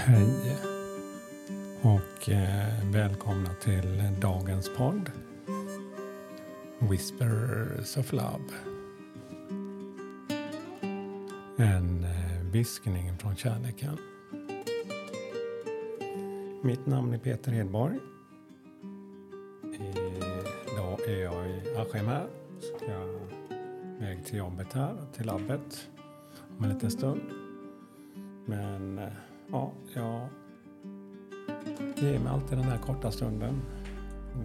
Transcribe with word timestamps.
Hej 0.00 0.56
och 1.82 2.30
eh, 2.30 2.90
välkomna 2.92 3.54
till 3.54 4.02
dagens 4.20 4.70
podd 4.76 5.10
Whispers 6.78 7.96
of 7.96 8.12
Love. 8.12 8.44
En 11.56 12.04
eh, 12.04 12.42
viskning 12.52 13.18
från 13.18 13.36
kärleken. 13.36 13.98
Mitt 16.62 16.86
namn 16.86 17.14
är 17.14 17.18
Peter 17.18 17.52
Hedborg. 17.52 17.98
Idag 20.72 21.00
är 21.08 21.22
jag 21.22 21.50
i 21.50 21.76
Askim 21.76 22.06
här. 22.06 22.26
Ska 22.60 22.86
väg 24.00 24.26
till 24.26 24.38
jobbet 24.38 24.72
här, 24.72 24.96
till 25.12 25.26
labbet 25.26 25.88
om 26.58 26.64
en 26.64 26.70
liten 26.70 26.90
stund. 26.90 27.22
Men 28.46 28.98
eh, 28.98 29.08
ja, 29.52 29.72
jag 29.94 30.28
ger 31.96 32.18
mig 32.18 32.32
alltid 32.32 32.58
den 32.58 32.66
här 32.66 32.78
korta 32.78 33.10
stunden. 33.10 33.62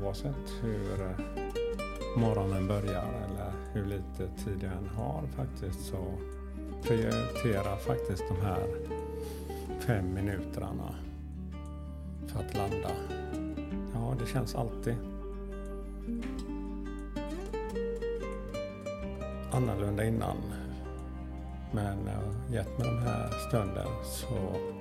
Oavsett 0.02 0.54
hur 0.62 1.02
eh, 1.02 1.18
morgonen 2.18 2.68
börjar 2.68 3.06
eller 3.06 3.54
hur 3.74 3.86
lite 3.86 4.44
tid 4.44 4.64
jag 4.64 4.72
än 4.72 4.88
har 4.88 5.28
faktiskt 5.28 5.86
så 5.86 6.18
prioriterar 6.82 7.78
faktiskt 7.78 8.24
de 8.30 8.46
här 8.46 8.68
fem 9.80 10.14
minuterna 10.14 10.96
för 12.28 12.40
att 12.40 12.54
landa. 12.54 12.90
Ja, 13.94 14.16
det 14.20 14.26
känns 14.26 14.56
alltid 14.56 14.96
annorlunda 19.52 20.06
innan. 20.06 20.38
Men 21.72 21.98
när 21.98 22.14
jag 22.14 22.56
gett 22.56 22.78
mig 22.78 22.88
den 22.88 23.00
här 23.00 23.30
stunden 23.48 23.88
så 24.04 24.73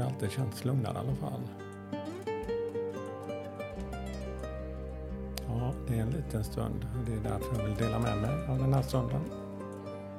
har 0.00 0.08
det 0.10 0.14
alltid 0.14 0.30
känts 0.30 0.64
lugnare 0.64 0.94
i 0.94 0.98
alla 0.98 1.14
fall. 1.14 1.40
Ja, 5.46 5.72
det 5.88 5.98
är 5.98 6.02
en 6.02 6.10
liten 6.10 6.44
stund 6.44 6.86
och 6.98 7.04
det 7.06 7.12
är 7.12 7.32
därför 7.32 7.58
jag 7.58 7.68
vill 7.68 7.76
dela 7.76 7.98
med 7.98 8.18
mig 8.18 8.46
av 8.48 8.58
den 8.58 8.74
här 8.74 8.82
stunden. 8.82 9.20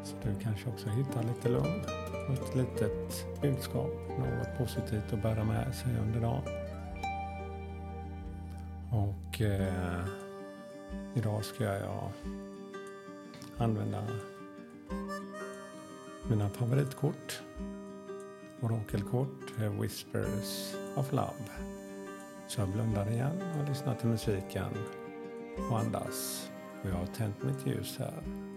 Så 0.04 0.16
du 0.24 0.44
kanske 0.44 0.70
också 0.70 0.90
hittar 0.90 1.24
lite 1.24 1.50
lugn 1.50 1.82
och 2.28 2.34
ett 2.34 2.56
litet 2.56 3.26
budskap, 3.42 3.90
något 4.20 4.58
positivt 4.58 5.14
att 5.14 5.24
bära 5.24 5.44
med 5.44 5.76
sig 5.76 5.92
under 6.02 6.22
dagen. 6.22 6.44
Och 8.92 9.42
eh, 9.42 10.06
idag 11.14 11.46
ska 11.46 11.64
jag 11.64 12.12
använda 13.58 14.04
mina 16.30 16.50
favoritkort. 16.50 17.42
Orakelkort, 18.62 19.60
eh, 19.60 19.82
Whispers 19.82 20.76
of 20.96 21.12
Love. 21.12 21.46
Så 22.48 22.62
jag 22.62 22.70
blundar 22.70 23.12
igen 23.12 23.42
och 23.60 23.70
lyssnar 23.70 23.96
till 23.96 24.10
musiken 24.10 24.72
och 25.70 25.80
andas. 25.80 26.50
Och 26.84 26.90
jag 26.90 26.96
har 26.96 27.06
tänt 27.06 27.44
mitt 27.44 27.68
ljus 27.68 27.98
här. 28.00 28.51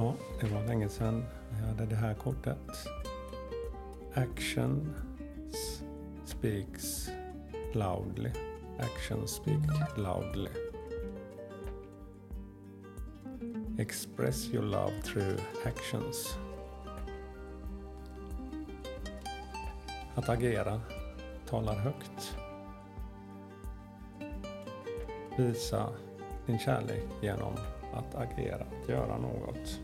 Ja, 0.00 0.14
det 0.40 0.46
var 0.46 0.66
länge 0.66 0.88
sedan 0.88 1.24
jag 1.50 1.66
hade 1.66 1.86
det 1.86 1.96
här 1.96 2.14
kortet. 2.14 2.88
Action 4.14 4.94
speaks 6.24 7.10
loudly. 7.72 8.30
Action 8.78 9.28
speak 9.28 9.58
loudly. 9.96 10.50
Express 13.78 14.48
your 14.48 14.64
love 14.64 14.92
through 15.02 15.40
actions. 15.64 16.38
Att 20.14 20.28
agera 20.28 20.80
talar 21.48 21.74
högt. 21.74 22.36
Visa 25.36 25.88
din 26.46 26.58
kärlek 26.58 27.04
genom 27.22 27.54
att 27.94 28.14
agera, 28.14 28.66
att 28.82 28.88
göra 28.88 29.18
något. 29.18 29.80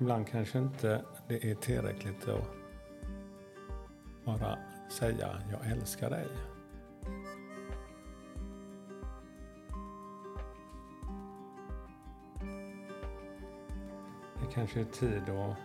Ibland 0.00 0.28
kanske 0.28 0.58
inte 0.58 1.04
det 1.28 1.50
är 1.50 1.54
tillräckligt 1.54 2.28
att 2.28 2.44
bara 4.24 4.58
säga 4.90 5.42
jag 5.50 5.70
älskar 5.70 6.10
dig. 6.10 6.26
Det 14.40 14.54
kanske 14.54 14.80
är 14.80 14.84
tid 14.84 15.28
att 15.28 15.56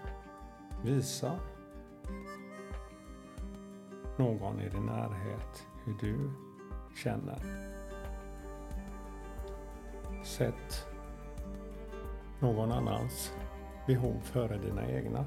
visa 0.83 1.39
någon 4.17 4.61
i 4.61 4.69
din 4.69 4.85
närhet 4.85 5.67
hur 5.85 5.93
du 5.99 6.31
känner. 6.95 7.71
Sätt 10.23 10.87
någon 12.39 12.71
annans 12.71 13.33
behov 13.87 14.19
före 14.23 14.57
dina 14.57 14.91
egna. 14.91 15.25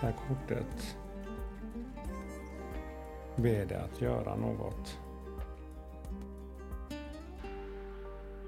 Det 0.00 0.06
här 0.06 0.14
kortet 0.28 0.96
ber 3.36 3.66
dig 3.66 3.76
att 3.76 4.00
göra 4.00 4.36
något 4.36 4.98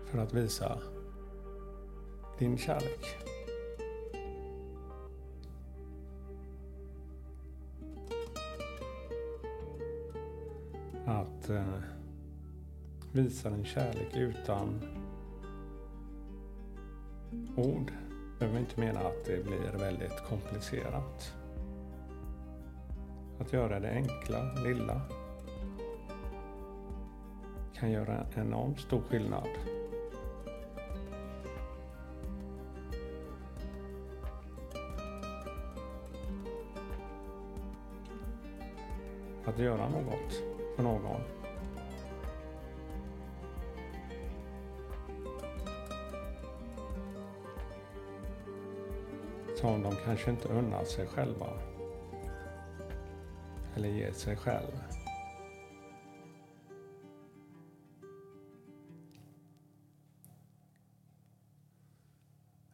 för 0.06 0.18
att 0.18 0.32
visa 0.32 0.78
din 2.38 2.58
kärlek. 2.58 3.16
Att 11.06 11.50
eh, 11.50 11.64
visar 13.14 13.50
en 13.50 13.64
kärlek 13.64 14.16
utan 14.16 14.80
ord 17.56 17.92
behöver 18.38 18.58
inte 18.58 18.80
mena 18.80 19.00
att 19.00 19.24
det 19.24 19.44
blir 19.44 19.78
väldigt 19.78 20.24
komplicerat. 20.28 21.34
Att 23.40 23.52
göra 23.52 23.80
det 23.80 23.90
enkla, 23.90 24.54
lilla 24.64 25.00
kan 27.74 27.90
göra 27.90 28.26
enormt 28.34 28.80
stor 28.80 29.00
skillnad. 29.00 29.48
Att 39.44 39.58
göra 39.58 39.88
något 39.88 40.42
för 40.76 40.82
någon. 40.82 41.43
Som 49.64 49.82
de 49.82 49.96
kanske 50.04 50.30
inte 50.30 50.48
unnar 50.48 50.84
sig 50.84 51.06
själva. 51.06 51.46
Eller 53.74 53.88
ger 53.88 54.12
sig 54.12 54.36
själv. 54.36 54.82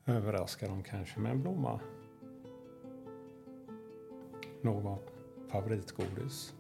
Överraska 0.05 0.69
dem 0.69 0.83
kanske 0.83 1.21
med 1.21 1.33
en 1.33 1.43
blomma. 1.43 1.81
Något 4.63 5.13
favoritgodis. 5.49 6.55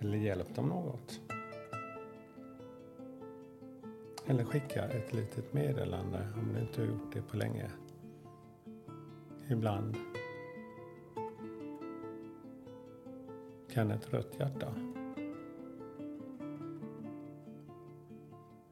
Eller 0.00 0.18
hjälp 0.18 0.54
dem 0.54 0.68
något. 0.68 1.27
Eller 4.28 4.44
skicka 4.44 4.84
ett 4.84 5.12
litet 5.12 5.52
meddelande 5.52 6.28
om 6.34 6.52
du 6.54 6.60
inte 6.60 6.80
har 6.80 6.88
gjort 6.88 7.12
det 7.12 7.22
på 7.22 7.36
länge. 7.36 7.70
Ibland 9.50 9.96
kan 13.72 13.90
ett 13.90 14.12
rött 14.12 14.36
hjärta. 14.38 14.74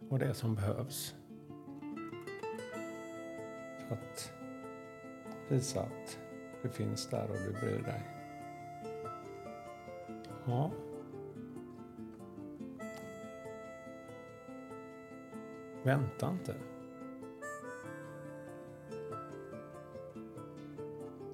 Och 0.09 0.19
det 0.19 0.35
som 0.35 0.55
behövs 0.55 1.15
för 3.89 3.95
att 3.95 4.33
visa 5.49 5.81
att 5.81 6.19
du 6.63 6.69
finns 6.69 7.09
där 7.09 7.31
och 7.31 7.37
du 7.37 7.53
bryr 7.61 7.83
dig. 7.83 8.03
Ja. 10.47 10.71
Vänta 15.87 16.31
inte. 16.31 16.55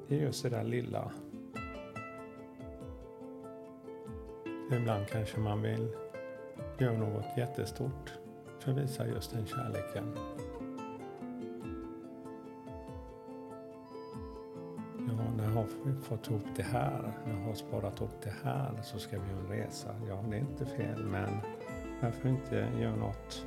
Det 0.08 0.16
är 0.16 0.20
just 0.20 0.43
det 0.43 0.49
där 0.49 0.64
lilla. 0.64 1.12
Ibland 4.72 5.06
kanske 5.08 5.40
man 5.40 5.62
vill 5.62 5.88
göra 6.78 6.99
något 6.99 7.25
jättestort 7.37 8.12
för 8.58 8.72
att 8.72 8.78
visa 8.78 9.06
just 9.06 9.31
den 9.31 9.46
kärleken. 9.46 10.16
Ja, 14.98 15.31
när 15.37 15.44
jag 15.44 15.50
har 15.50 15.66
fått 16.02 16.31
ihop 16.31 16.46
det 16.56 16.62
här, 16.62 17.12
när 17.26 17.40
jag 17.40 17.46
har 17.46 17.55
sparat 17.55 18.00
ihop 18.00 18.22
det 18.22 18.34
här 18.43 18.82
så 18.82 18.98
ska 18.98 19.19
vi 19.20 19.31
göra 19.31 19.40
en 19.40 19.48
resa. 19.48 19.94
Ja, 20.08 20.25
det 20.31 20.37
är 20.37 20.40
inte 20.40 20.66
fel, 20.66 21.05
men 21.05 21.31
varför 22.02 22.28
inte 22.28 22.69
göra 22.81 22.96
något 22.96 23.46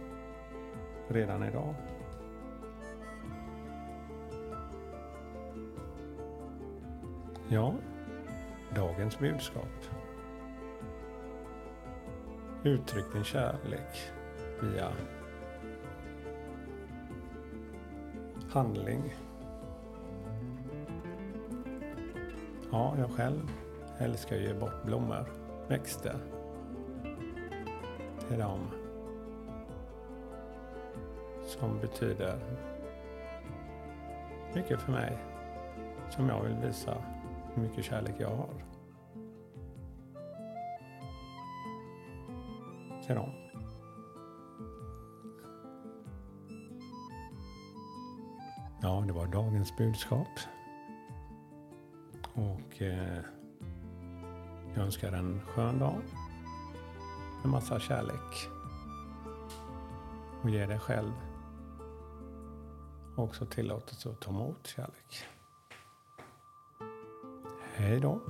redan 1.08 1.44
idag? 1.44 1.76
Ja, 7.48 7.74
dagens 8.76 9.20
budskap. 9.20 9.68
Uttryck 12.64 13.14
din 13.14 13.24
kärlek 13.24 14.12
via 14.62 14.92
handling. 18.50 19.16
Ja, 22.72 22.96
jag 22.98 23.12
själv 23.12 23.52
älskar 23.98 24.36
att 24.36 24.42
ge 24.42 24.54
bort 24.54 24.84
blommor, 24.86 25.26
växter 25.68 26.16
till 28.28 28.40
dem 28.40 28.85
som 31.60 31.80
betyder 31.80 32.40
mycket 34.54 34.82
för 34.82 34.92
mig. 34.92 35.18
Som 36.10 36.30
jag 36.30 36.44
vill 36.44 36.56
visa 36.56 36.98
hur 37.54 37.62
mycket 37.62 37.86
kärlek 37.86 38.16
jag 38.18 38.36
har. 38.36 38.66
Till 43.06 43.16
dem. 43.16 43.30
Ja, 48.82 49.04
det 49.08 49.14
var 49.14 49.28
dagens 49.28 49.78
budskap. 49.78 50.28
Och 52.34 52.82
eh, 52.82 53.20
jag 54.76 54.84
önskar 54.84 55.12
en 55.12 55.42
skön 55.42 55.80
dag. 55.80 56.02
Med 57.42 57.52
massa 57.52 57.80
kärlek. 57.80 58.50
Och 60.42 60.50
ge 60.50 60.66
dig 60.66 60.80
själv 60.80 61.12
också 63.16 63.46
tillåtelse 63.46 64.10
att 64.10 64.22
ta 64.22 64.32
emot 64.32 64.68
kärlek. 64.68 65.26
Hej 67.74 68.00
då. 68.00 68.22